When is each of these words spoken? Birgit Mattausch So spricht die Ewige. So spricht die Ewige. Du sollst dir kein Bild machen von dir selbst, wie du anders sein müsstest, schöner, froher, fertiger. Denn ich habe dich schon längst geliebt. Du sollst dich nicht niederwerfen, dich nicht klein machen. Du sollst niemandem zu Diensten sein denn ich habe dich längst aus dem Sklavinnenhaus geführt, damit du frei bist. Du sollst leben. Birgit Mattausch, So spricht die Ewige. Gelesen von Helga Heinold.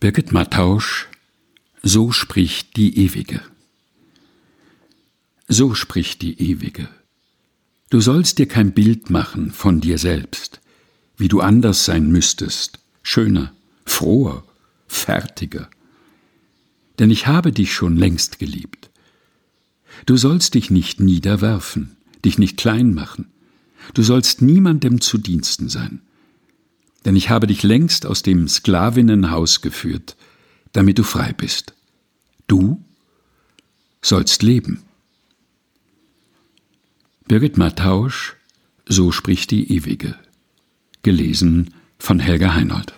Birgit 0.00 0.30
Mattausch 0.30 1.08
So 1.82 2.12
spricht 2.12 2.76
die 2.76 2.98
Ewige. 2.98 3.42
So 5.48 5.74
spricht 5.74 6.22
die 6.22 6.40
Ewige. 6.40 6.88
Du 7.90 8.00
sollst 8.00 8.38
dir 8.38 8.46
kein 8.46 8.70
Bild 8.74 9.10
machen 9.10 9.50
von 9.50 9.80
dir 9.80 9.98
selbst, 9.98 10.60
wie 11.16 11.26
du 11.26 11.40
anders 11.40 11.84
sein 11.84 12.12
müsstest, 12.12 12.78
schöner, 13.02 13.52
froher, 13.86 14.44
fertiger. 14.86 15.68
Denn 17.00 17.10
ich 17.10 17.26
habe 17.26 17.50
dich 17.50 17.74
schon 17.74 17.96
längst 17.96 18.38
geliebt. 18.38 18.90
Du 20.06 20.16
sollst 20.16 20.54
dich 20.54 20.70
nicht 20.70 21.00
niederwerfen, 21.00 21.96
dich 22.24 22.38
nicht 22.38 22.56
klein 22.56 22.94
machen. 22.94 23.32
Du 23.94 24.04
sollst 24.04 24.42
niemandem 24.42 25.00
zu 25.00 25.18
Diensten 25.18 25.68
sein 25.68 26.02
denn 27.04 27.16
ich 27.16 27.30
habe 27.30 27.46
dich 27.46 27.62
längst 27.62 28.06
aus 28.06 28.22
dem 28.22 28.48
Sklavinnenhaus 28.48 29.60
geführt, 29.60 30.16
damit 30.72 30.98
du 30.98 31.02
frei 31.02 31.32
bist. 31.32 31.74
Du 32.46 32.82
sollst 34.02 34.42
leben. 34.42 34.82
Birgit 37.26 37.58
Mattausch, 37.58 38.36
So 38.86 39.12
spricht 39.12 39.50
die 39.50 39.70
Ewige. 39.70 40.16
Gelesen 41.02 41.74
von 41.98 42.20
Helga 42.20 42.54
Heinold. 42.54 42.94